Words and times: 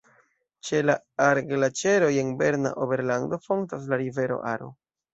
Ĉe 0.69 0.79
la 0.85 0.95
Ar-Glaĉeroj 1.25 2.11
en 2.23 2.33
Berna 2.41 2.75
Oberlando 2.89 3.43
fontas 3.49 3.89
la 3.95 4.05
rivero 4.07 4.45
Aro. 4.57 4.77